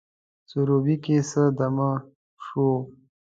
[0.49, 1.89] سروبي کښي څه دمه
[2.45, 2.73] سوو